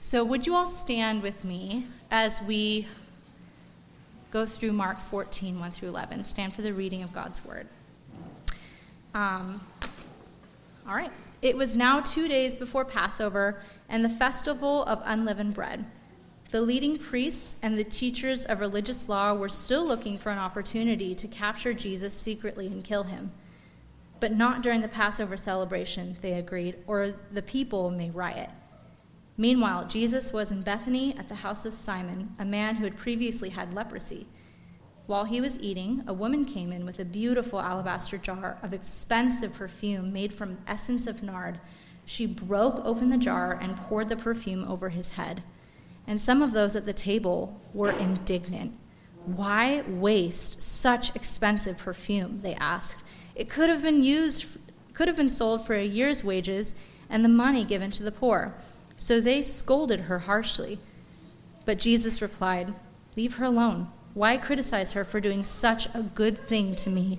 [0.00, 2.86] So, would you all stand with me as we
[4.30, 6.24] go through Mark 14, 1 through 11?
[6.24, 7.66] Stand for the reading of God's word.
[9.12, 9.60] Um,
[10.86, 11.10] all right.
[11.42, 15.84] It was now two days before Passover and the festival of unleavened bread.
[16.52, 21.16] The leading priests and the teachers of religious law were still looking for an opportunity
[21.16, 23.32] to capture Jesus secretly and kill him.
[24.20, 28.50] But not during the Passover celebration, they agreed, or the people may riot.
[29.40, 33.50] Meanwhile, Jesus was in Bethany at the house of Simon, a man who had previously
[33.50, 34.26] had leprosy.
[35.06, 39.54] While he was eating, a woman came in with a beautiful alabaster jar of expensive
[39.54, 41.60] perfume made from essence of nard.
[42.04, 45.44] She broke open the jar and poured the perfume over his head.
[46.04, 48.76] And some of those at the table were indignant.
[49.24, 52.40] Why waste such expensive perfume?
[52.40, 52.96] They asked.
[53.36, 54.58] It could have been used,
[54.94, 56.74] could have been sold for a year's wages
[57.08, 58.54] and the money given to the poor.
[58.98, 60.78] So they scolded her harshly.
[61.64, 62.74] But Jesus replied,
[63.16, 63.88] Leave her alone.
[64.12, 67.18] Why criticize her for doing such a good thing to me?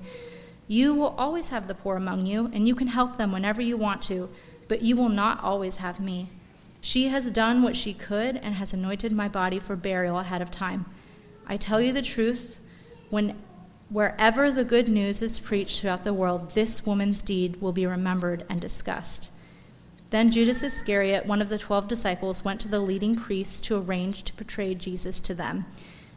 [0.67, 3.77] You will always have the poor among you, and you can help them whenever you
[3.77, 4.29] want to,
[4.67, 6.29] but you will not always have me.
[6.81, 10.51] She has done what she could and has anointed my body for burial ahead of
[10.51, 10.85] time.
[11.47, 12.59] I tell you the truth,
[13.09, 13.35] when
[13.89, 18.45] wherever the good news is preached throughout the world, this woman's deed will be remembered
[18.49, 19.31] and discussed.
[20.11, 24.23] Then Judas Iscariot, one of the twelve disciples, went to the leading priests to arrange
[24.23, 25.65] to betray Jesus to them.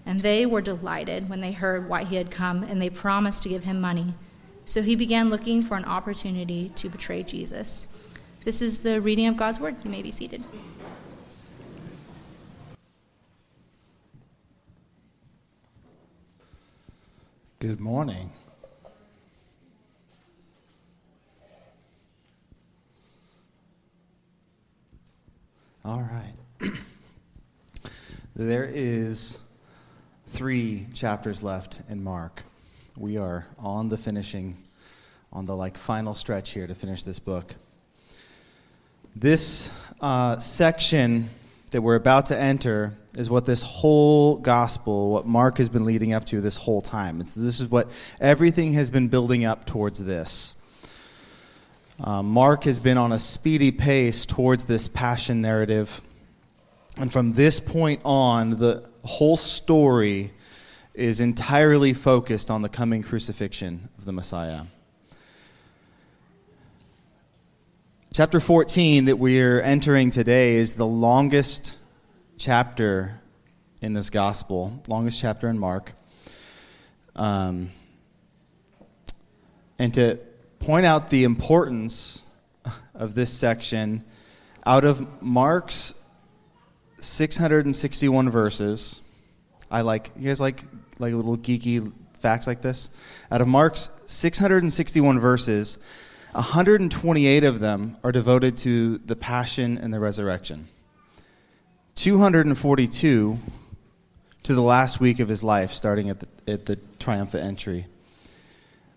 [0.07, 3.51] And they were delighted when they heard why he had come, and they promised to
[3.51, 4.15] give him money.
[4.65, 7.87] So he began looking for an opportunity to betray Jesus.
[8.45, 9.77] This is the reading of God's word.
[9.85, 10.43] You may be seated.
[17.59, 18.33] Good morning.
[25.85, 26.71] All right.
[28.37, 29.41] there is
[30.29, 32.45] three chapters left in Mark.
[32.97, 34.59] We are on the finishing,
[35.33, 37.57] on the like final stretch here to finish this book.
[39.17, 41.29] This uh, section
[41.73, 46.13] that we're about to enter is what this whole gospel, what Mark has been leading
[46.13, 47.21] up to this whole time.
[47.21, 47.91] It's, this is what
[48.21, 50.55] everything has been building up towards this.
[52.03, 56.01] Uh, Mark has been on a speedy pace towards this passion narrative.
[56.99, 60.33] And from this point on, the whole story
[60.95, 64.63] is entirely focused on the coming crucifixion of the Messiah.
[68.13, 71.79] Chapter 14 that we're entering today is the longest
[72.37, 73.21] chapter
[73.81, 75.93] in this gospel, longest chapter in Mark.
[77.15, 77.71] Um,
[79.79, 80.19] and to
[80.63, 82.25] point out the importance
[82.95, 84.05] of this section
[84.65, 86.01] out of Mark's
[87.01, 89.01] 661 verses.
[89.71, 90.63] I like you guys like
[91.01, 92.91] like little geeky facts like this.
[93.31, 95.79] Out of Mark's 661 verses,
[96.31, 100.69] 128 of them are devoted to the passion and the resurrection.
[101.97, 103.39] 242
[104.45, 107.87] to the last week of his life, starting at the, at the triumphant entry.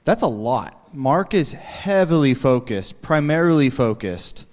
[0.05, 0.93] That's a lot.
[0.93, 4.45] Mark is heavily focused, primarily focused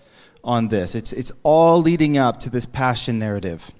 [0.43, 0.95] on this.
[0.95, 3.71] It's, it's all leading up to this passion narrative.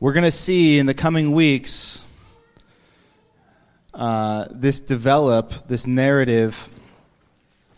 [0.00, 2.04] We're going to see in the coming weeks
[3.94, 6.68] uh, this develop, this narrative.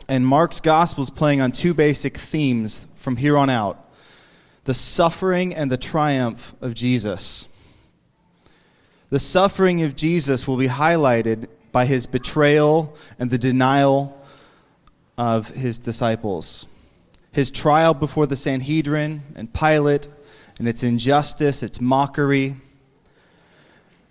[0.08, 3.80] And Mark's gospel is playing on two basic themes from here on out
[4.62, 7.48] the suffering and the triumph of Jesus.
[9.10, 14.20] The suffering of Jesus will be highlighted by his betrayal and the denial
[15.18, 16.66] of his disciples.
[17.32, 20.08] His trial before the Sanhedrin and Pilate,
[20.58, 22.56] and its injustice, its mockery,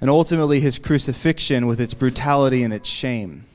[0.01, 3.45] and ultimately his crucifixion with its brutality and its shame.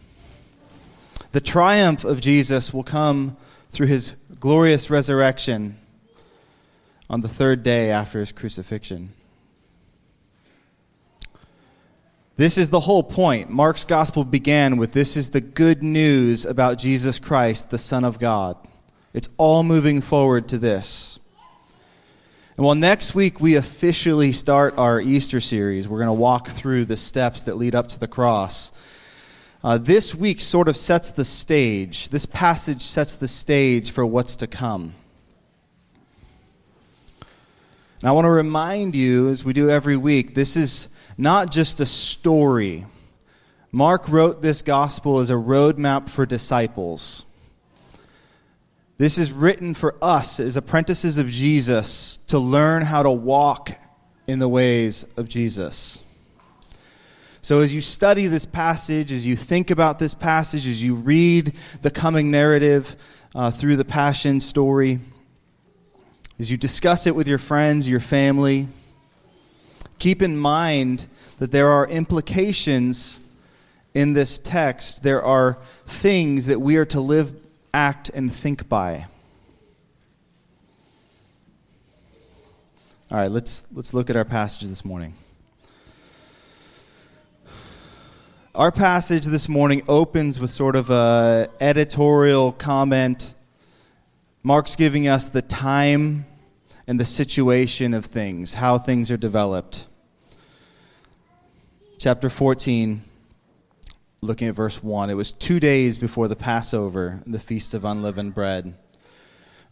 [1.33, 3.37] The triumph of Jesus will come
[3.71, 5.77] through his glorious resurrection
[7.11, 9.13] on the third day after his crucifixion.
[12.39, 13.51] This is the whole point.
[13.51, 18.21] Mark's gospel began with this is the good news about Jesus Christ, the Son of
[18.21, 18.57] God.
[19.13, 21.19] It's all moving forward to this.
[22.57, 26.85] And while next week we officially start our Easter series, we're going to walk through
[26.85, 28.71] the steps that lead up to the cross.
[29.65, 32.09] Uh, this week sort of sets the stage.
[32.11, 34.95] This passage sets the stage for what's to come.
[38.01, 41.81] And I want to remind you, as we do every week, this is not just
[41.81, 42.87] a story.
[43.73, 47.25] Mark wrote this gospel as a roadmap for disciples.
[48.99, 53.71] This is written for us as apprentices of Jesus to learn how to walk
[54.29, 56.03] in the ways of Jesus.
[57.43, 61.53] So, as you study this passage, as you think about this passage, as you read
[61.83, 62.95] the coming narrative
[63.35, 65.01] uh, through the Passion story,
[66.39, 68.69] as you discuss it with your friends, your family,
[69.99, 71.07] keep in mind
[71.39, 73.21] that there are implications
[73.95, 75.03] in this text.
[75.03, 77.33] There are things that we are to live
[77.73, 79.07] act, and think by.
[83.11, 85.15] All right, let's, let's look at our passage this morning.
[88.55, 93.35] Our passage this morning opens with sort of a editorial comment.
[94.43, 96.27] Mark's giving us the time
[96.89, 99.87] and the situation of things, how things are developed.
[101.99, 103.03] Chapter 14
[104.21, 105.11] looking at verse 1.
[105.11, 108.75] It was two days before the Passover, the Feast of Unleavened Bread.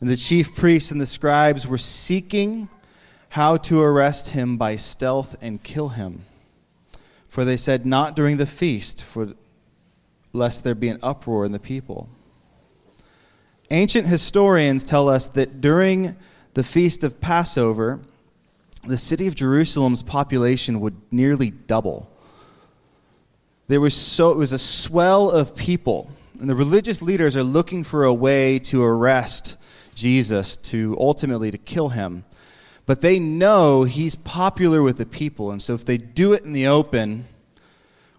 [0.00, 2.68] And the chief priests and the scribes were seeking
[3.30, 6.24] how to arrest him by stealth and kill him.
[7.28, 9.32] For they said, Not during the feast, for
[10.32, 12.08] lest there be an uproar in the people.
[13.70, 16.14] Ancient historians tell us that during
[16.56, 18.00] the feast of Passover,
[18.82, 22.10] the city of Jerusalem's population would nearly double.
[23.68, 26.10] There was so it was a swell of people,
[26.40, 29.58] and the religious leaders are looking for a way to arrest
[29.94, 32.24] Jesus, to ultimately to kill him.
[32.86, 36.54] But they know he's popular with the people, and so if they do it in
[36.54, 37.26] the open,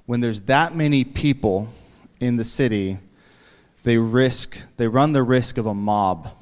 [0.06, 1.70] when there's that many people
[2.20, 3.00] in the city,
[3.82, 6.37] they risk they run the risk of a mob.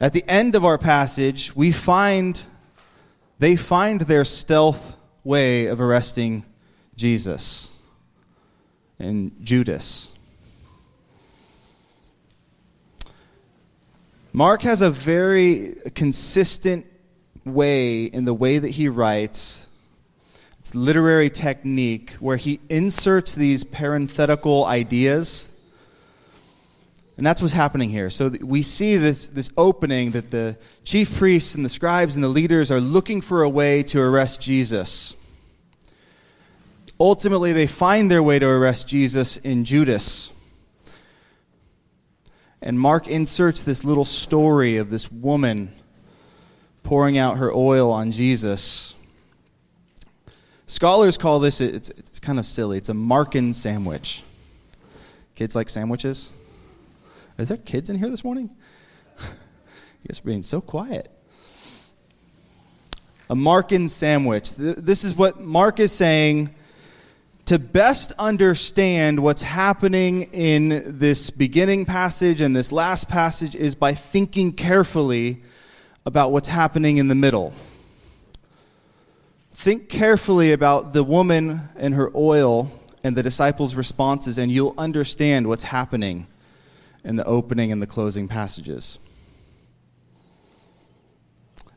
[0.00, 2.40] At the end of our passage, we find
[3.40, 6.44] they find their stealth way of arresting
[6.96, 7.70] Jesus
[8.98, 10.12] and Judas.
[14.32, 16.86] Mark has a very consistent
[17.44, 19.68] way in the way that he writes.
[20.60, 25.54] It's literary technique where he inserts these parenthetical ideas.
[27.18, 28.10] And that's what's happening here.
[28.10, 32.28] So we see this, this opening that the chief priests and the scribes and the
[32.28, 35.16] leaders are looking for a way to arrest Jesus.
[37.00, 40.32] Ultimately, they find their way to arrest Jesus in Judas.
[42.62, 45.70] And Mark inserts this little story of this woman
[46.84, 48.94] pouring out her oil on Jesus.
[50.66, 54.22] Scholars call this, it's, it's kind of silly, it's a Markan sandwich.
[55.34, 56.30] Kids like sandwiches?
[57.38, 58.50] Are there kids in here this morning?
[59.20, 61.08] you guys are being so quiet.
[63.30, 64.54] A Markan sandwich.
[64.54, 66.52] This is what Mark is saying
[67.44, 73.94] to best understand what's happening in this beginning passage and this last passage is by
[73.94, 75.40] thinking carefully
[76.04, 77.52] about what's happening in the middle.
[79.52, 82.72] Think carefully about the woman and her oil
[83.04, 86.26] and the disciples' responses, and you'll understand what's happening
[87.04, 88.98] in the opening and the closing passages.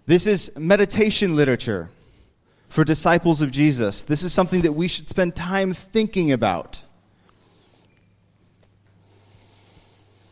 [0.05, 1.89] This is meditation literature
[2.69, 4.03] for disciples of Jesus.
[4.03, 6.85] This is something that we should spend time thinking about.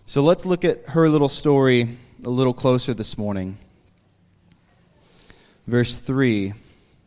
[0.06, 1.89] So let's look at her little story
[2.25, 3.57] a little closer this morning.
[5.68, 6.54] Verse 3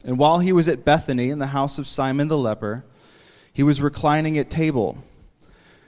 [0.04, 2.84] And while he was at Bethany in the house of Simon the leper,
[3.52, 5.02] he was reclining at table.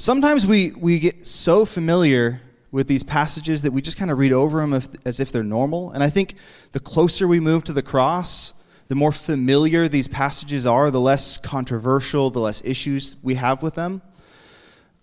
[0.00, 2.40] Sometimes we, we get so familiar
[2.70, 4.72] with these passages that we just kind of read over them
[5.04, 5.90] as if they're normal.
[5.90, 6.36] And I think
[6.70, 8.54] the closer we move to the cross,
[8.86, 13.74] the more familiar these passages are, the less controversial, the less issues we have with
[13.74, 14.00] them.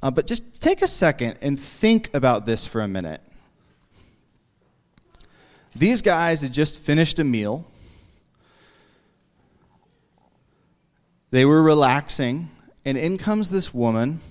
[0.01, 3.19] Uh, but just take a second and think about this for a minute.
[5.75, 7.69] These guys had just finished a meal.
[11.31, 12.49] They were relaxing,
[12.85, 14.21] and in comes this woman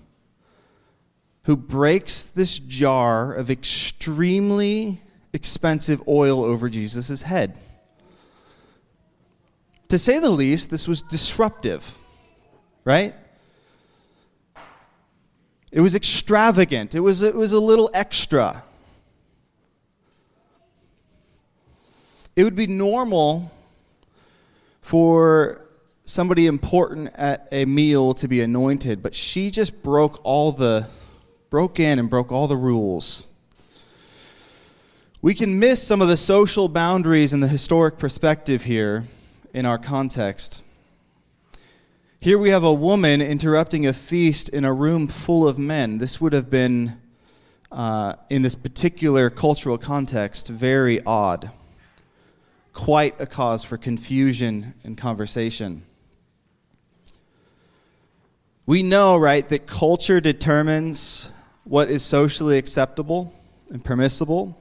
[1.44, 5.00] who breaks this jar of extremely
[5.32, 7.58] expensive oil over Jesus' head.
[9.88, 11.96] To say the least, this was disruptive,
[12.84, 13.14] right?
[15.70, 16.94] It was extravagant.
[16.94, 18.62] It was, it was a little extra.
[22.36, 23.52] It would be normal
[24.80, 25.60] for
[26.04, 30.86] somebody important at a meal to be anointed, but she just broke all the
[31.54, 33.28] broke in and broke all the rules.
[35.22, 39.04] We can miss some of the social boundaries and the historic perspective here
[39.52, 40.64] in our context.
[42.18, 45.98] Here we have a woman interrupting a feast in a room full of men.
[45.98, 47.00] This would have been,
[47.70, 51.52] uh, in this particular cultural context, very odd.
[52.72, 55.84] Quite a cause for confusion and conversation.
[58.66, 61.30] We know, right, that culture determines
[61.64, 63.34] what is socially acceptable
[63.70, 64.60] and permissible.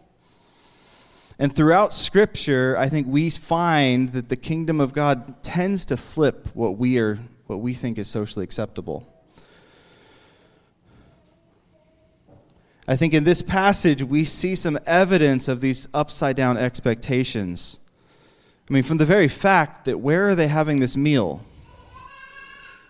[1.37, 6.47] And throughout Scripture, I think we find that the kingdom of God tends to flip
[6.53, 9.09] what we, are, what we think is socially acceptable.
[12.87, 17.79] I think in this passage, we see some evidence of these upside down expectations.
[18.69, 21.43] I mean, from the very fact that where are they having this meal?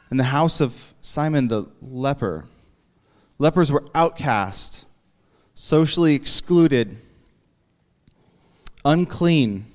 [0.10, 2.46] In the house of Simon the leper.
[3.40, 4.86] Lepers were outcast,
[5.54, 6.98] socially excluded
[8.86, 9.66] unclean.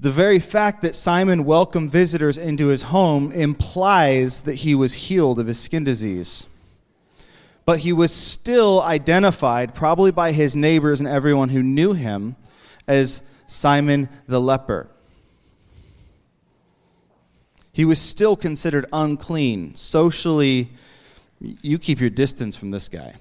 [0.00, 5.38] The very fact that Simon welcomed visitors into his home implies that he was healed
[5.38, 6.48] of his skin disease.
[7.64, 12.34] But he was still identified, probably by his neighbors and everyone who knew him,
[12.88, 14.88] as Simon the leper.
[17.72, 19.76] He was still considered unclean.
[19.76, 20.70] Socially,
[21.40, 23.14] you keep your distance from this guy.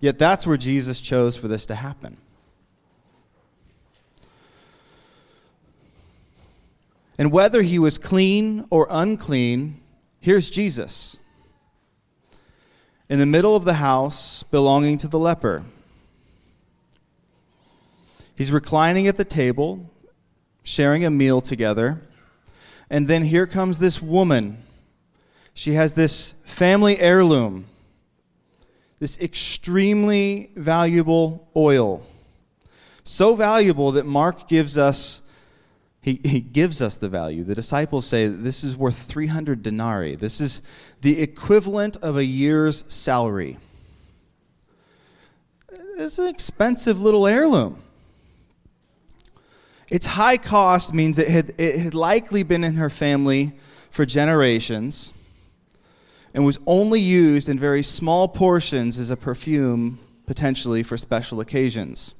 [0.00, 2.18] Yet that's where Jesus chose for this to happen.
[7.18, 9.80] And whether he was clean or unclean,
[10.20, 11.16] here's Jesus
[13.08, 15.64] in the middle of the house belonging to the leper.
[18.36, 19.90] He's reclining at the table,
[20.64, 22.00] sharing a meal together.
[22.90, 24.58] And then here comes this woman.
[25.54, 27.66] She has this family heirloom,
[28.98, 32.04] this extremely valuable oil.
[33.04, 35.22] So valuable that Mark gives us
[36.02, 37.44] he, he gives us the value.
[37.44, 40.16] The disciples say this is worth 300 denarii.
[40.16, 40.60] This is
[41.00, 43.56] the equivalent of a year's salary.
[45.96, 47.82] It's an expensive little heirloom.
[49.88, 53.54] Its high cost means it had, it had likely been in her family
[53.88, 55.14] for generations
[56.34, 62.14] and was only used in very small portions as a perfume, potentially for special occasions.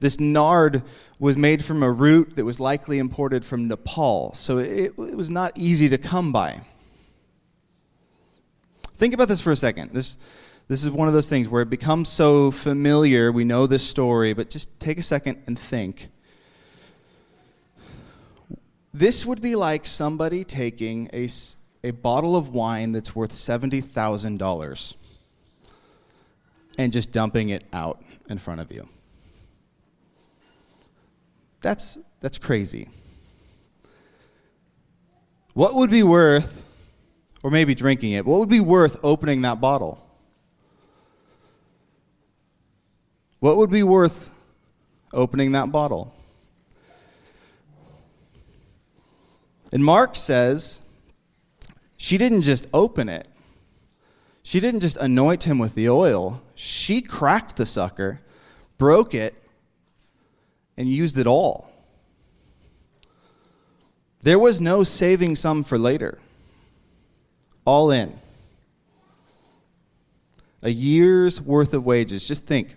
[0.00, 0.82] This nard
[1.20, 5.30] was made from a root that was likely imported from Nepal, so it, it, was
[5.30, 6.60] not easy to come by.
[8.94, 9.92] Think about this for a second.
[9.92, 10.18] This,
[10.66, 14.32] this is one of those things where it becomes so familiar, we know this story,
[14.32, 16.08] but just take a second and think.
[18.92, 21.28] This would be like somebody taking a,
[21.84, 24.94] a bottle of wine that's worth $70,000
[26.76, 28.88] and just dumping it out in front of you.
[31.60, 32.88] That's, that's crazy.
[35.54, 36.64] What would be worth,
[37.42, 40.04] or maybe drinking it, what would be worth opening that bottle?
[43.40, 44.30] What would be worth
[45.12, 46.14] opening that bottle?
[49.72, 50.82] And Mark says
[51.98, 53.26] she didn't just open it,
[54.42, 56.40] she didn't just anoint him with the oil.
[56.54, 58.22] She cracked the sucker,
[58.78, 59.34] broke it,
[60.78, 61.70] and used it all.
[64.22, 66.18] There was no saving some for later.
[67.66, 68.18] All in.
[70.62, 72.26] A year's worth of wages.
[72.26, 72.76] Just think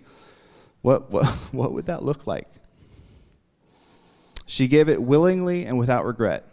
[0.82, 2.48] what, what, what would that look like?
[4.46, 6.46] She gave it willingly and without regret.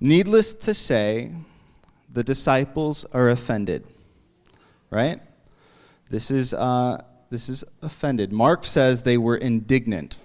[0.00, 1.32] Needless to say,
[2.12, 3.84] the disciples are offended,
[4.90, 5.20] right?
[6.10, 8.32] This is uh, this is offended.
[8.32, 10.18] Mark says they were indignant.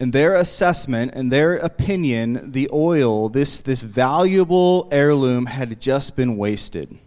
[0.00, 6.36] In their assessment and their opinion, the oil, this, this valuable heirloom, had just been
[6.36, 6.98] wasted.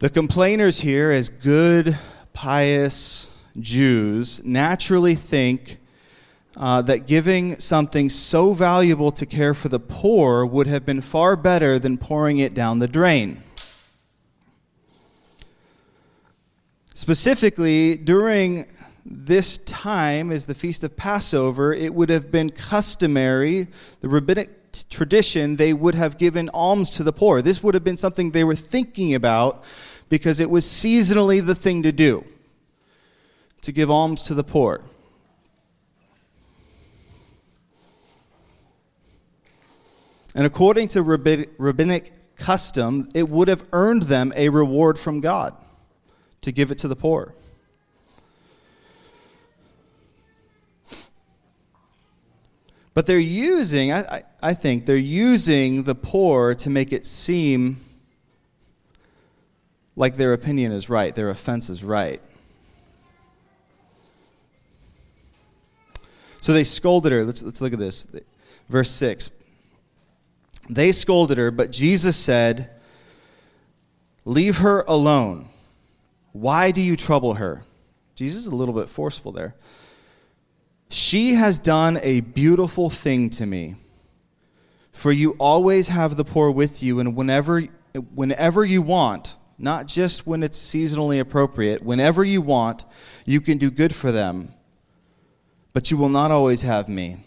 [0.00, 1.96] The complainers here, as good,
[2.32, 5.78] pious Jews, naturally think
[6.56, 11.36] uh, that giving something so valuable to care for the poor would have been far
[11.36, 13.42] better than pouring it down the drain.
[16.94, 18.66] Specifically, during
[19.04, 23.68] this time, as the Feast of Passover, it would have been customary,
[24.00, 24.50] the rabbinic
[24.90, 27.40] tradition, they would have given alms to the poor.
[27.40, 29.64] This would have been something they were thinking about
[30.08, 32.24] because it was seasonally the thing to do
[33.62, 34.82] to give alms to the poor.
[40.34, 45.54] And according to rabbinic custom, it would have earned them a reward from God
[46.42, 47.34] to give it to the poor.
[52.94, 57.76] But they're using, I, I think, they're using the poor to make it seem
[59.94, 62.20] like their opinion is right, their offense is right.
[66.40, 67.24] So they scolded her.
[67.24, 68.06] Let's, let's look at this.
[68.68, 69.30] Verse 6.
[70.68, 72.70] They scolded her, but Jesus said,
[74.24, 75.48] Leave her alone.
[76.32, 77.64] Why do you trouble her?
[78.14, 79.54] Jesus is a little bit forceful there.
[80.90, 83.76] She has done a beautiful thing to me.
[84.92, 87.60] For you always have the poor with you, and whenever,
[88.14, 92.84] whenever you want, not just when it's seasonally appropriate, whenever you want,
[93.24, 94.52] you can do good for them.
[95.72, 97.18] But you will not always have me.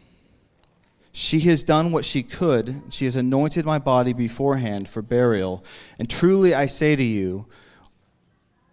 [1.13, 2.83] She has done what she could.
[2.89, 5.63] She has anointed my body beforehand for burial.
[5.99, 7.47] And truly I say to you,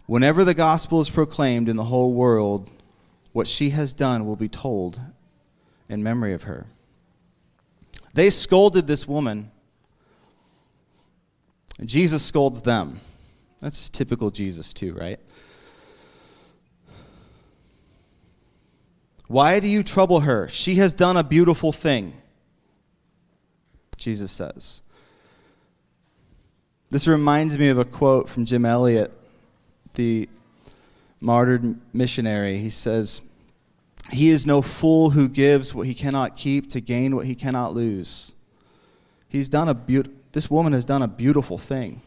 [0.05, 2.69] whenever the gospel is proclaimed in the whole world,
[3.33, 4.99] what she has done will be told
[5.89, 6.65] in memory of her.
[8.13, 9.51] They scolded this woman.
[11.85, 12.99] Jesus scolds them.
[13.61, 15.19] That's typical Jesus, too, right?
[19.27, 20.47] Why do you trouble her?
[20.47, 22.13] She has done a beautiful thing,
[23.99, 24.81] Jesus says.
[26.89, 29.11] This reminds me of a quote from Jim Elliot,
[29.93, 30.27] the
[31.21, 32.57] martyred missionary.
[32.57, 33.21] He says,
[34.11, 37.75] He is no fool who gives what he cannot keep to gain what he cannot
[37.75, 38.33] lose.
[39.27, 42.01] He's done a be- this woman has done a beautiful thing.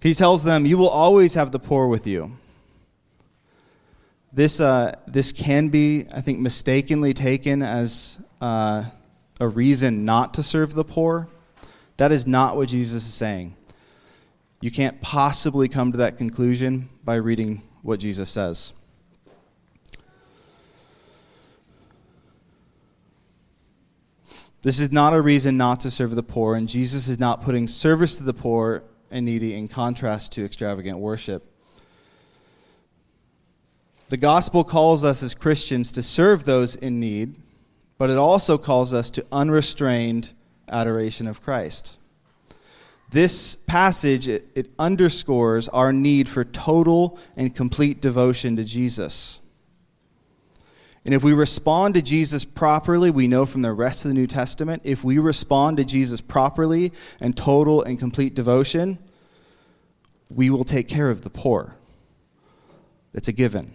[0.00, 2.32] He tells them, You will always have the poor with you.
[4.32, 8.84] This, uh, this can be, I think, mistakenly taken as uh,
[9.40, 11.28] a reason not to serve the poor.
[11.96, 13.56] That is not what Jesus is saying.
[14.60, 18.74] You can't possibly come to that conclusion by reading what Jesus says.
[24.62, 27.66] This is not a reason not to serve the poor, and Jesus is not putting
[27.66, 31.47] service to the poor and needy in contrast to extravagant worship.
[34.08, 37.36] The gospel calls us as Christians to serve those in need,
[37.98, 40.32] but it also calls us to unrestrained
[40.68, 41.98] adoration of Christ.
[43.10, 49.40] This passage, it, it, underscores our need for total and complete devotion to Jesus.
[51.04, 54.26] And if we respond to Jesus properly, we know from the rest of the New
[54.26, 58.98] Testament, if we respond to Jesus properly and total and complete devotion,
[60.28, 61.76] we will take care of the poor.
[63.12, 63.72] That's a given.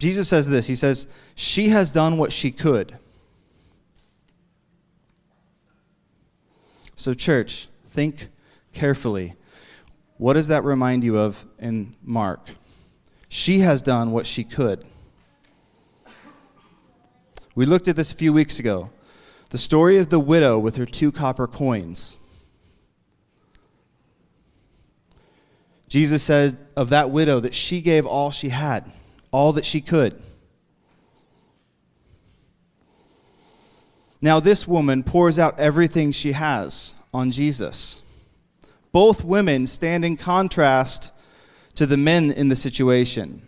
[0.00, 2.98] Jesus says this He says, She has done what she could.
[6.96, 8.28] So, church, think
[8.72, 9.34] carefully.
[10.16, 12.50] What does that remind you of in Mark?
[13.28, 14.84] She has done what she could.
[17.54, 18.90] We looked at this a few weeks ago.
[19.50, 22.18] The story of the widow with her two copper coins.
[25.88, 28.90] Jesus said of that widow that she gave all she had,
[29.30, 30.20] all that she could.
[34.22, 38.02] Now, this woman pours out everything she has on Jesus.
[38.92, 41.12] Both women stand in contrast
[41.76, 43.42] to the men in the situation.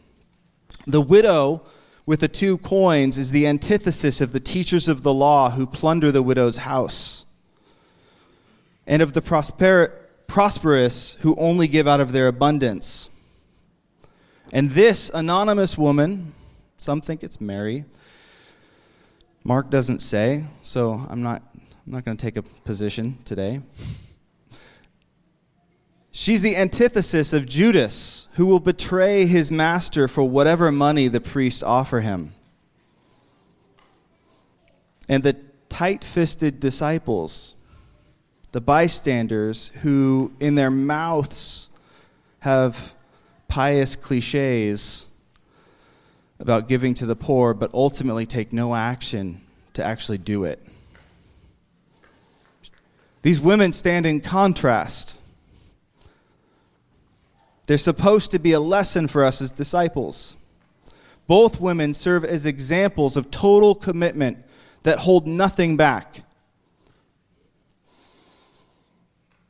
[0.87, 1.62] The widow
[2.07, 6.11] with the two coins is the antithesis of the teachers of the law who plunder
[6.11, 7.25] the widow's house,
[8.87, 9.92] and of the prosper-
[10.27, 13.11] prosperous who only give out of their abundance.
[14.52, 16.34] And this anonymous woman,
[16.76, 17.86] some think it's Mary,
[19.44, 23.62] Mark doesn't say, so I'm not, I'm not going to take a position today.
[26.10, 31.62] She's the antithesis of Judas, who will betray his master for whatever money the priests
[31.62, 32.34] offer him.
[35.08, 35.38] And the
[35.70, 37.54] tight fisted disciples,
[38.52, 41.70] the bystanders, who in their mouths
[42.40, 42.94] have
[43.52, 45.04] pious cliches
[46.40, 49.42] about giving to the poor, but ultimately take no action
[49.74, 50.58] to actually do it.
[53.20, 55.20] These women stand in contrast.
[57.66, 60.38] They're supposed to be a lesson for us as disciples.
[61.26, 64.38] Both women serve as examples of total commitment
[64.82, 66.24] that hold nothing back.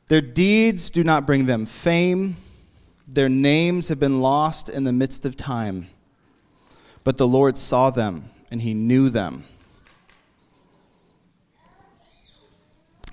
[0.09, 2.35] Their deeds do not bring them fame.
[3.13, 5.87] Their names have been lost in the midst of time.
[7.03, 9.43] But the Lord saw them, and he knew them.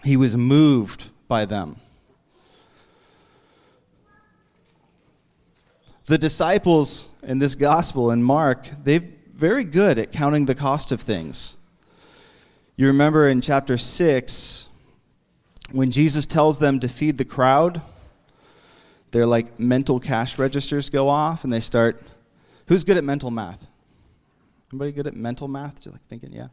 [0.03, 1.77] He was moved by them.
[6.07, 11.03] The disciples in this gospel in Mark, they're very good at counting the cost of
[11.03, 11.57] things.
[12.75, 14.69] You remember in chapter 6,
[15.73, 17.83] when Jesus tells them to feed the crowd,
[19.11, 22.03] their like mental cash registers go off and they start
[22.67, 23.69] who's good at mental math?
[24.73, 25.83] Anybody good at mental math?
[25.83, 26.49] Just like thinking yeah.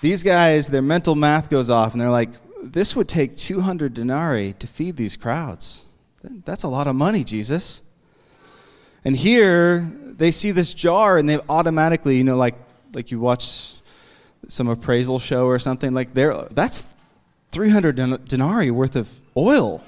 [0.00, 2.30] These guys their mental math goes off and they're like
[2.62, 5.84] this would take 200 denarii to feed these crowds.
[6.22, 7.82] That's a lot of money jesus.
[9.04, 12.56] And here they see this jar and they automatically you know like
[12.92, 13.74] like you watch
[14.48, 16.96] some appraisal show or something like there that's
[17.50, 19.82] 300 denarii worth of oil.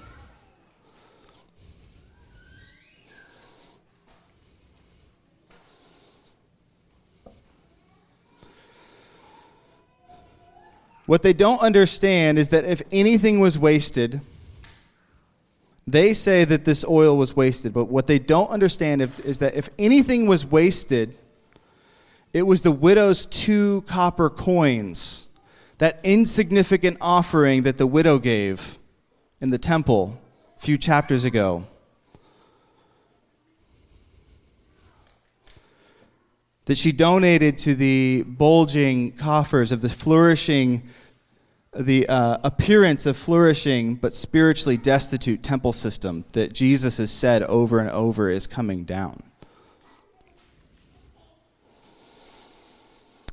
[11.08, 14.20] What they don't understand is that if anything was wasted,
[15.86, 17.72] they say that this oil was wasted.
[17.72, 21.16] But what they don't understand is that if anything was wasted,
[22.34, 25.28] it was the widow's two copper coins
[25.78, 28.78] that insignificant offering that the widow gave
[29.40, 30.20] in the temple
[30.58, 31.64] a few chapters ago.
[36.68, 40.82] That she donated to the bulging coffers of the flourishing,
[41.74, 47.78] the uh, appearance of flourishing but spiritually destitute temple system that Jesus has said over
[47.80, 49.22] and over is coming down.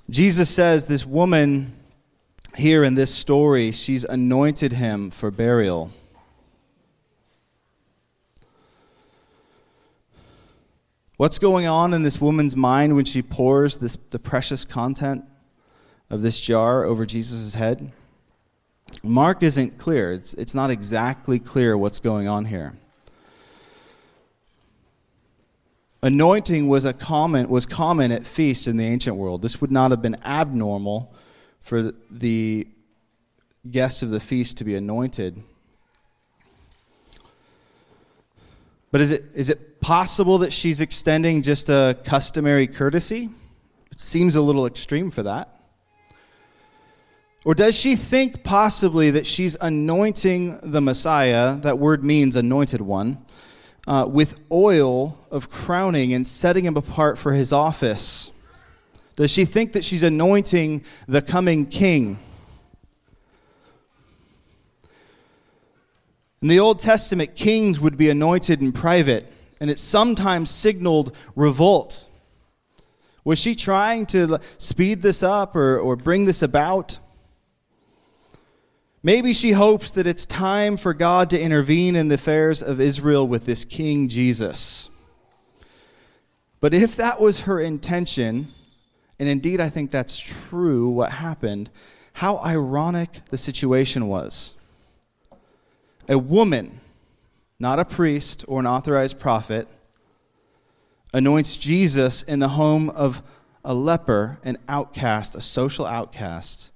[0.10, 1.74] Jesus says this woman
[2.56, 5.92] here in this story, she's anointed him for burial.
[11.18, 15.24] What's going on in this woman's mind when she pours this, the precious content
[16.10, 17.94] of this jar over Jesus' head?
[19.02, 20.12] Mark isn't clear.
[20.12, 22.74] It's, it's not exactly clear what's going on here.
[26.04, 29.42] Anointing was a common was common at feasts in the ancient world.
[29.42, 31.16] This would not have been abnormal
[31.62, 32.68] for the
[33.72, 35.42] guest of the feast to be anointed.
[38.92, 43.30] But is it, is it possible that she's extending just a customary courtesy?
[43.92, 45.60] It seems a little extreme for that.
[47.46, 53.20] Or does she think possibly that she's anointing the Messiah, that word means anointed one,
[53.86, 58.32] uh, with oil of crowning and setting him apart for his office?
[59.16, 62.18] Does she think that she's anointing the coming king?
[66.42, 72.08] In the Old Testament, kings would be anointed in private, and it sometimes signaled revolt.
[73.24, 77.00] Was she trying to speed this up or, or bring this about?
[79.02, 83.28] Maybe she hopes that it's time for God to intervene in the affairs of Israel
[83.28, 84.90] with this King Jesus.
[86.60, 88.48] But if that was her intention,
[89.20, 91.70] and indeed, I think that's true what happened.
[92.14, 94.56] How ironic the situation was.
[96.10, 96.80] A woman,
[97.60, 99.68] not a priest or an authorized prophet,
[101.14, 103.22] anoints Jesus in the home of
[103.64, 106.72] a leper, an outcast, a social outcast,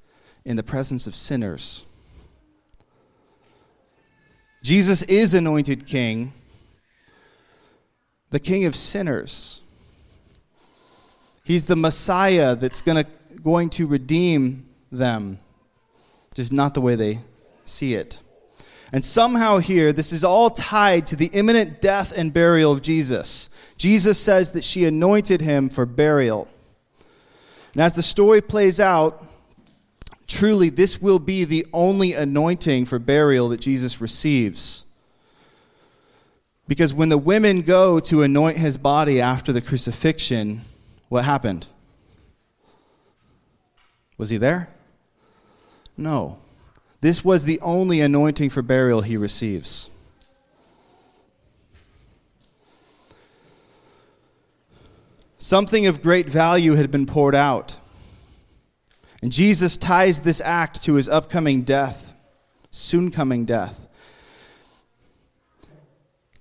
[0.45, 1.85] in the presence of sinners.
[4.63, 6.33] Jesus is anointed king,
[8.29, 9.61] the king of sinners.
[11.43, 13.05] He's the Messiah that's gonna,
[13.43, 15.39] going to redeem them,
[16.35, 17.19] just not the way they
[17.65, 18.21] see it.
[18.91, 23.49] And somehow, here, this is all tied to the imminent death and burial of Jesus.
[23.77, 26.47] Jesus says that she anointed him for burial.
[27.73, 29.25] And as the story plays out,
[30.27, 34.85] truly, this will be the only anointing for burial that Jesus receives.
[36.67, 40.61] Because when the women go to anoint his body after the crucifixion,
[41.09, 41.67] what happened?
[44.17, 44.69] Was he there?
[45.97, 46.37] No.
[47.01, 49.89] This was the only anointing for burial he receives.
[55.37, 57.79] Something of great value had been poured out.
[59.21, 62.13] And Jesus ties this act to his upcoming death,
[62.71, 63.87] soon coming death.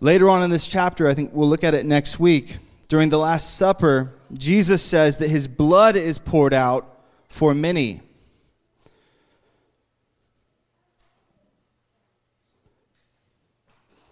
[0.00, 2.58] Later on in this chapter, I think we'll look at it next week.
[2.88, 8.00] During the Last Supper, Jesus says that his blood is poured out for many.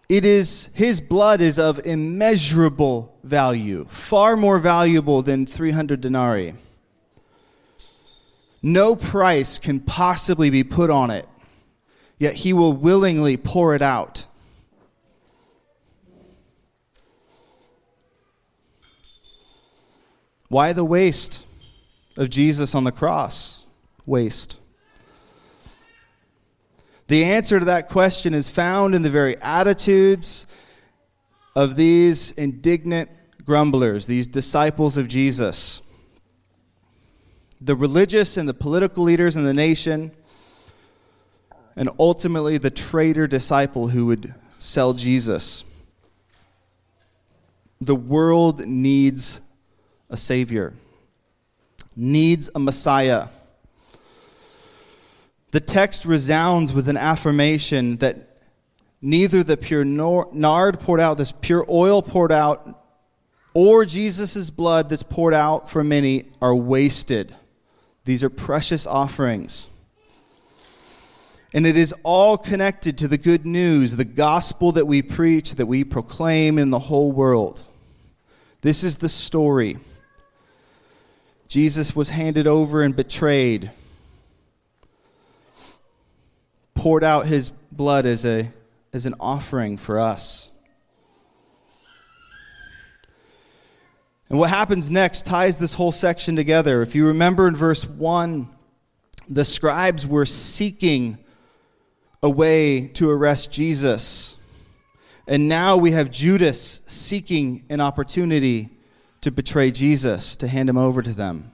[0.09, 6.55] It is his blood is of immeasurable value, far more valuable than 300 denarii.
[8.62, 11.27] No price can possibly be put on it,
[12.19, 14.27] yet he will willingly pour it out.
[20.49, 21.45] Why the waste
[22.16, 23.66] of Jesus on the cross?
[24.07, 24.61] Waste.
[27.09, 30.47] The answer to that question is found in the very attitudes
[31.55, 33.11] of these indignant
[33.45, 35.83] grumblers, these disciples of Jesus.
[37.61, 40.11] The religious and the political leaders in the nation,
[41.77, 45.64] and ultimately the traitor disciple who would sell Jesus.
[47.81, 49.40] The world needs
[50.11, 50.73] a Savior,
[51.95, 53.29] needs a Messiah.
[55.52, 58.38] The text resounds with an affirmation that
[59.00, 62.82] neither the pure nard poured out, this pure oil poured out,
[63.54, 67.35] or Jesus' blood that's poured out for many are wasted.
[68.04, 69.68] These are precious offerings.
[71.54, 75.66] And it is all connected to the good news, the gospel that we preach, that
[75.66, 77.66] we proclaim in the whole world.
[78.61, 79.78] This is the story.
[81.48, 83.70] Jesus was handed over and betrayed
[86.87, 88.49] poured out his blood as, a,
[88.92, 90.53] as an offering for us.
[94.29, 96.83] And what happens next ties this whole section together.
[96.83, 98.49] If you remember in verse 1,
[99.29, 101.18] the scribes were seeking
[102.22, 104.37] a way to arrest Jesus.
[105.27, 108.68] And now we have Judas seeking an opportunity
[109.22, 111.51] to betray Jesus, to hand him over to them.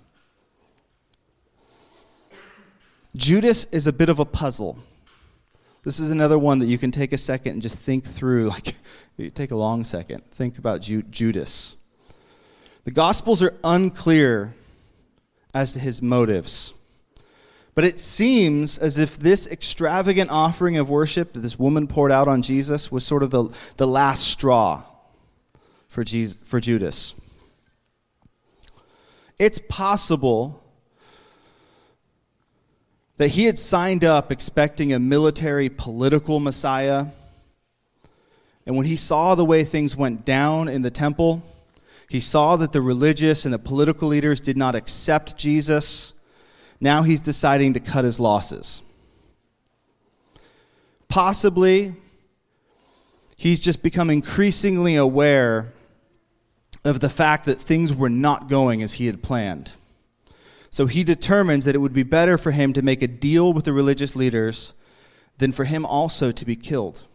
[3.17, 4.77] Judas is a bit of a puzzle.
[5.83, 8.53] This is another one that you can take a second and just think through.
[9.19, 10.25] Like, take a long second.
[10.31, 11.77] Think about Ju- Judas.
[12.85, 14.55] The Gospels are unclear
[15.55, 16.73] as to his motives.
[17.75, 22.29] But it seems as if this extravagant offering of worship that this woman poured out
[22.29, 24.83] on Jesus was sort of the, the last straw
[25.89, 27.15] for, Jesus, for Judas.
[29.39, 30.62] It's possible
[33.23, 37.07] that he had signed up expecting a military political Messiah.
[38.67, 41.41] And when he saw the way things went down in the temple,
[42.09, 46.15] he saw that the religious and the political leaders did not accept Jesus.
[46.81, 48.83] Now he's deciding to cut his losses.
[51.07, 51.95] Possibly,
[53.37, 55.73] he's just become increasingly aware
[56.85, 59.77] of the fact that things were not going as he had planned.
[60.73, 63.67] So he determines that it would be better for him to make a deal with
[63.67, 64.73] the religious leaders
[65.37, 67.07] than for him also to be killed.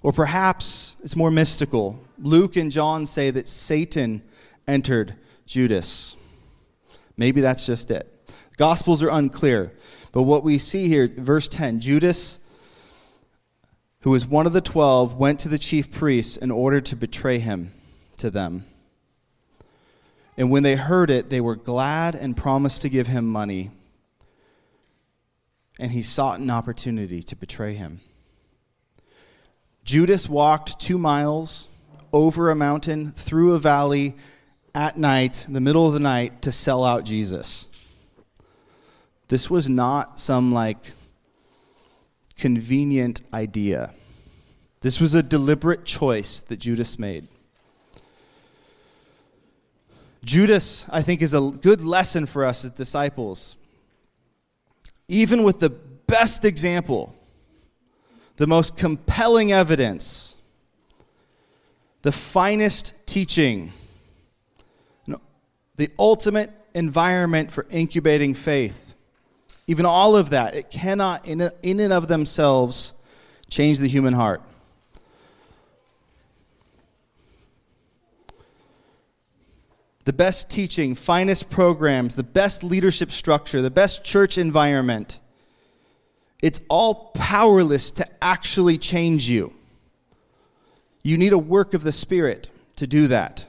[0.00, 2.00] Or perhaps it's more mystical.
[2.16, 4.22] Luke and John say that Satan
[4.68, 6.14] entered Judas.
[7.16, 8.08] Maybe that's just it.
[8.56, 9.72] Gospels are unclear.
[10.12, 12.38] But what we see here, verse 10 Judas,
[14.02, 17.40] who was one of the twelve, went to the chief priests in order to betray
[17.40, 17.72] him
[18.18, 18.64] to them.
[20.36, 23.70] And when they heard it, they were glad and promised to give him money.
[25.78, 28.00] And he sought an opportunity to betray him.
[29.84, 31.68] Judas walked two miles
[32.12, 34.16] over a mountain, through a valley,
[34.74, 37.68] at night, in the middle of the night, to sell out Jesus.
[39.28, 40.92] This was not some like
[42.36, 43.92] convenient idea.
[44.80, 47.26] This was a deliberate choice that Judas made.
[50.24, 53.56] Judas, I think, is a good lesson for us as disciples.
[55.08, 57.14] Even with the best example,
[58.36, 60.36] the most compelling evidence,
[62.02, 63.72] the finest teaching,
[65.76, 68.94] the ultimate environment for incubating faith,
[69.66, 72.92] even all of that, it cannot, in and of themselves,
[73.48, 74.40] change the human heart.
[80.04, 85.20] The best teaching, finest programs, the best leadership structure, the best church environment,
[86.42, 89.52] it's all powerless to actually change you.
[91.02, 93.46] You need a work of the Spirit to do that.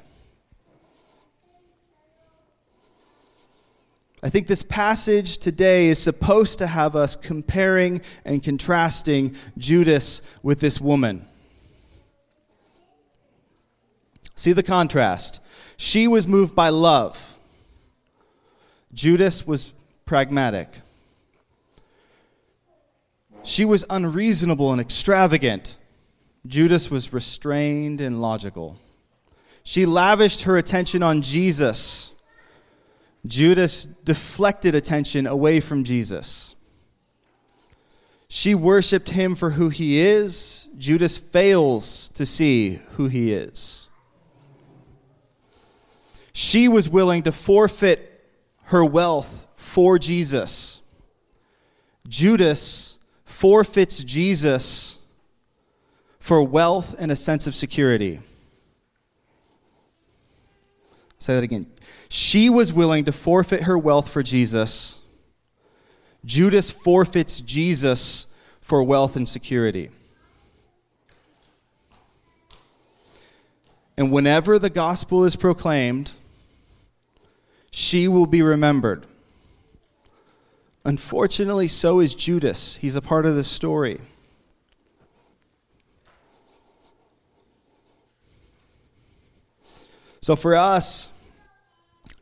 [4.23, 10.59] I think this passage today is supposed to have us comparing and contrasting Judas with
[10.61, 11.27] this woman.
[14.35, 15.41] See the contrast.
[15.77, 17.37] She was moved by love.
[18.93, 19.73] Judas was
[20.05, 20.69] pragmatic.
[23.43, 25.77] She was unreasonable and extravagant.
[26.47, 28.77] Judas was restrained and logical.
[29.63, 32.13] She lavished her attention on Jesus.
[33.25, 36.55] Judas deflected attention away from Jesus.
[38.27, 40.67] She worshiped him for who he is.
[40.77, 43.89] Judas fails to see who he is.
[46.37, 48.11] She was willing to forfeit
[48.63, 50.81] her wealth for Jesus.
[52.09, 54.99] Judas forfeits Jesus
[56.19, 58.19] for wealth and a sense of security.
[61.19, 61.67] Say that again.
[62.09, 64.99] She was willing to forfeit her wealth for Jesus.
[66.25, 68.27] Judas forfeits Jesus
[68.59, 69.89] for wealth and security.
[73.95, 76.11] And whenever the gospel is proclaimed,
[77.77, 79.05] she will be remembered.
[80.85, 82.77] Unfortunately, so is Judas.
[82.77, 83.99] He's a part of this story.
[90.21, 91.11] So, for us,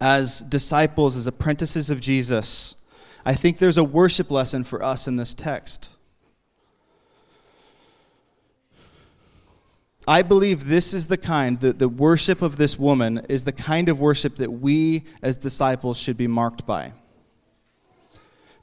[0.02, 2.76] as disciples, as apprentices of Jesus,
[3.24, 5.93] I think there's a worship lesson for us in this text.
[10.08, 13.88] I believe this is the kind, the, the worship of this woman is the kind
[13.88, 16.94] of worship that we as disciples should be marked by.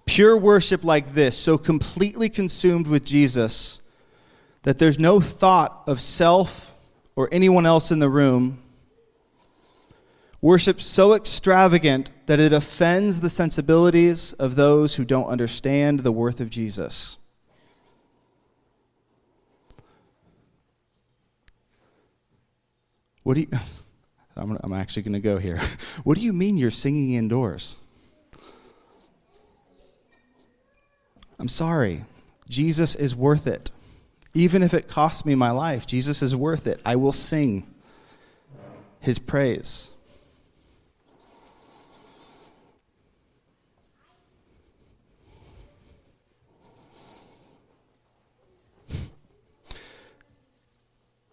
[0.04, 3.80] Pure worship like this, so completely consumed with Jesus
[4.62, 6.74] that there's no thought of self
[7.16, 8.58] or anyone else in the room.
[10.42, 16.40] Worship so extravagant that it offends the sensibilities of those who don't understand the worth
[16.40, 17.16] of Jesus.
[23.22, 23.48] What do you,
[24.36, 25.60] I'm, I'm actually going to go here.
[26.04, 27.76] What do you mean you're singing indoors?
[31.38, 32.04] I'm sorry.
[32.48, 33.70] Jesus is worth it.
[34.34, 36.80] Even if it costs me my life, Jesus is worth it.
[36.84, 37.66] I will sing
[39.00, 39.90] his praise.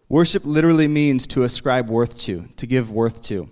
[0.08, 3.50] Worship literally means to ascribe worth to, to give worth to.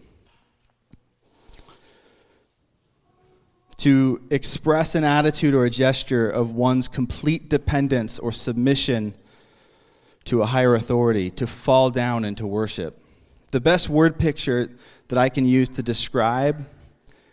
[3.78, 9.14] To express an attitude or a gesture of one's complete dependence or submission
[10.24, 13.00] to a higher authority, to fall down into worship.
[13.52, 14.70] The best word picture
[15.08, 16.64] that I can use to describe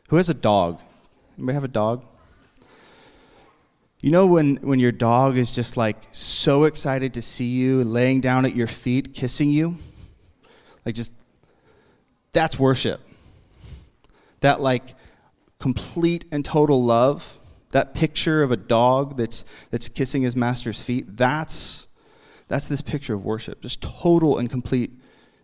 [0.09, 0.79] who has a dog?
[1.37, 2.05] Anybody have a dog?
[4.03, 8.19] You know when, when your dog is just like so excited to see you, laying
[8.19, 9.77] down at your feet, kissing you?
[10.85, 11.13] Like just,
[12.33, 12.99] that's worship.
[14.41, 14.95] That like
[15.57, 17.39] complete and total love,
[17.69, 21.87] that picture of a dog that's, that's kissing his master's feet, that's,
[22.49, 23.61] that's this picture of worship.
[23.61, 24.91] Just total and complete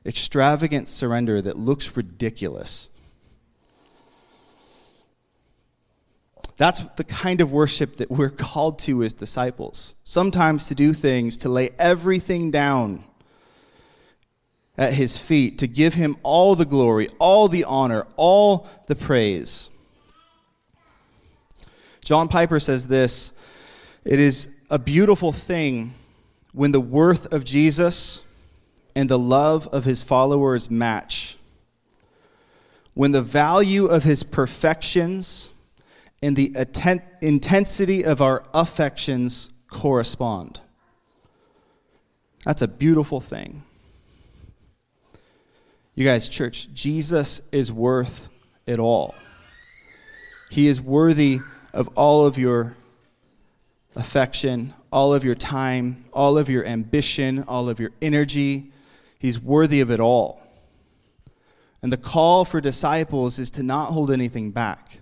[0.05, 2.88] extravagant surrender that looks ridiculous.
[6.59, 9.93] That's the kind of worship that we're called to as disciples.
[10.03, 13.05] Sometimes to do things, to lay everything down
[14.77, 19.69] at his feet, to give him all the glory, all the honor, all the praise.
[22.03, 23.31] John Piper says this
[24.03, 25.93] It is a beautiful thing
[26.51, 28.21] when the worth of Jesus
[28.97, 31.37] and the love of his followers match.
[32.95, 35.51] When the value of his perfections
[36.21, 40.59] and the atten- intensity of our affections correspond.
[42.45, 43.63] That's a beautiful thing.
[45.95, 48.29] You guys, church, Jesus is worth
[48.65, 49.15] it all.
[50.49, 51.39] He is worthy
[51.73, 52.75] of all of your
[53.95, 58.71] affection, all of your time, all of your ambition, all of your energy.
[59.19, 60.41] He's worthy of it all.
[61.81, 64.99] And the call for disciples is to not hold anything back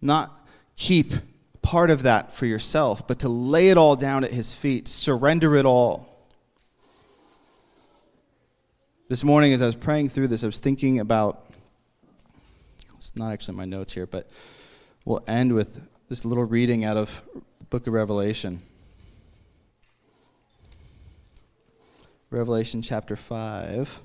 [0.00, 1.12] not keep
[1.62, 5.56] part of that for yourself, but to lay it all down at His feet, surrender
[5.56, 6.12] it all.
[9.08, 11.44] This morning, as I was praying through this, I was thinking about
[12.96, 14.28] it's not actually my notes here, but
[15.04, 17.22] we'll end with this little reading out of
[17.58, 18.62] the book of Revelation.
[22.30, 24.00] Revelation chapter 5.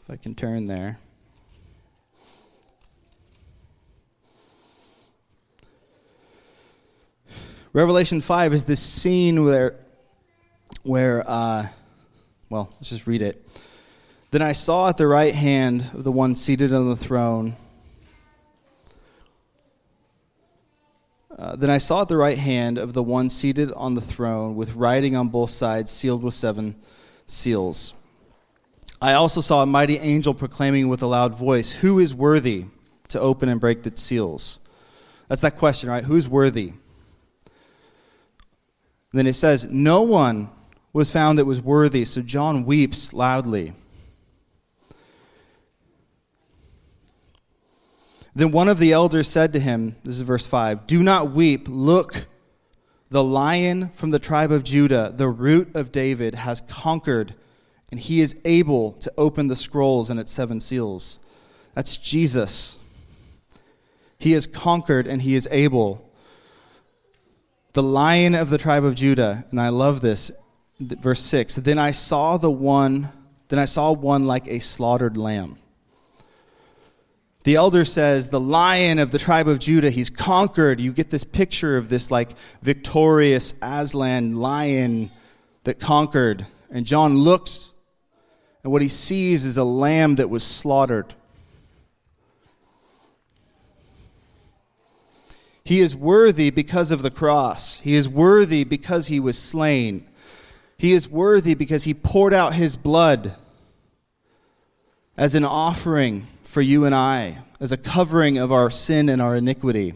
[0.00, 0.98] If I can turn there.
[7.74, 9.76] Revelation 5 is this scene where,
[10.82, 11.66] where uh,
[12.50, 13.48] well, let's just read it.
[14.30, 17.54] Then I saw at the right hand of the one seated on the throne.
[21.34, 24.54] Uh, then I saw at the right hand of the one seated on the throne,
[24.54, 26.74] with writing on both sides, sealed with seven
[27.26, 27.94] seals.
[29.00, 32.66] I also saw a mighty angel proclaiming with a loud voice, Who is worthy
[33.08, 34.60] to open and break the seals?
[35.28, 36.04] That's that question, right?
[36.04, 36.74] Who's worthy?
[39.12, 40.48] Then it says, No one
[40.92, 43.74] was found that was worthy, so John weeps loudly.
[48.34, 51.66] Then one of the elders said to him, This is verse 5 Do not weep.
[51.68, 52.26] Look,
[53.10, 57.34] the lion from the tribe of Judah, the root of David, has conquered,
[57.90, 61.20] and he is able to open the scrolls and its seven seals.
[61.74, 62.78] That's Jesus.
[64.18, 66.10] He has conquered, and he is able.
[67.72, 70.30] The lion of the tribe of Judah, and I love this,
[70.78, 73.08] verse 6 Then I saw the one,
[73.48, 75.58] then I saw one like a slaughtered lamb
[77.44, 80.80] the elder says, the lion of the tribe of Judah, he's conquered.
[80.80, 85.10] You get this picture of this like victorious Aslan lion
[85.64, 86.46] that conquered.
[86.70, 87.74] And John looks,
[88.62, 91.14] and what he sees is a lamb that was slaughtered.
[95.64, 97.80] He is worthy because of the cross.
[97.80, 100.06] He is worthy because he was slain.
[100.76, 103.36] He is worthy because he poured out his blood
[105.16, 109.36] as an offering for you and I as a covering of our sin and our
[109.36, 109.94] iniquity.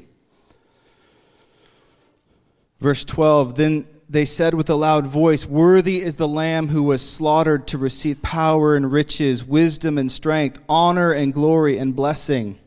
[2.79, 7.07] Verse 12 Then they said with a loud voice, Worthy is the Lamb who was
[7.07, 12.59] slaughtered to receive power and riches, wisdom and strength, honor and glory and blessing.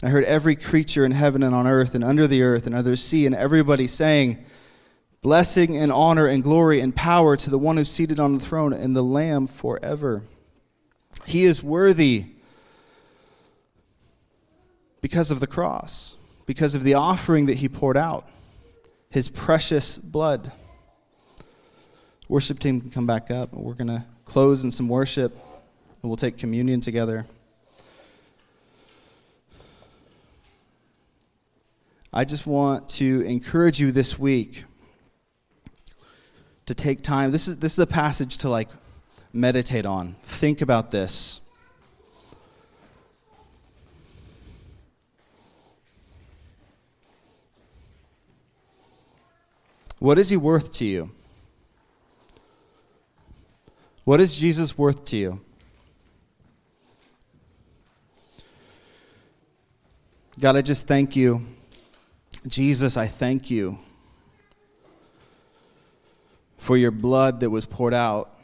[0.00, 2.74] And I heard every creature in heaven and on earth and under the earth and
[2.74, 4.44] under the sea, and everybody saying,
[5.22, 8.72] Blessing and honor and glory and power to the one who's seated on the throne
[8.72, 10.22] and the Lamb forever.
[11.26, 12.24] He is worthy
[15.02, 16.14] because of the cross,
[16.46, 18.26] because of the offering that he poured out,
[19.10, 20.52] his precious blood.
[22.28, 23.52] Worship team can come back up.
[23.52, 27.26] We're going to close in some worship, and we'll take communion together.
[32.12, 34.64] I just want to encourage you this week
[36.66, 37.30] to take time.
[37.30, 38.68] This is, this is a passage to like
[39.32, 40.16] meditate on.
[40.24, 41.40] Think about this.
[50.00, 51.10] What is he worth to you?
[54.04, 55.40] What is Jesus worth to you?
[60.40, 61.46] God, I just thank you.
[62.46, 63.78] Jesus, I thank you
[66.56, 68.34] for your blood that was poured out.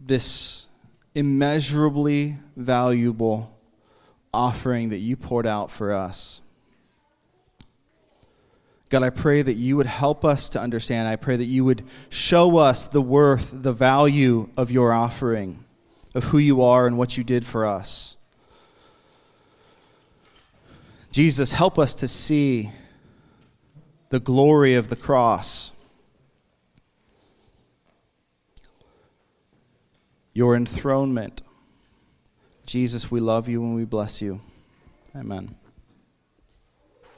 [0.00, 0.66] This
[1.14, 3.56] immeasurably valuable
[4.32, 6.42] offering that you poured out for us.
[8.88, 11.08] God, I pray that you would help us to understand.
[11.08, 15.64] I pray that you would show us the worth, the value of your offering,
[16.14, 18.15] of who you are and what you did for us.
[21.16, 22.68] Jesus, help us to see
[24.10, 25.72] the glory of the cross,
[30.34, 31.40] your enthronement.
[32.66, 34.42] Jesus, we love you and we bless you.
[35.16, 35.54] Amen.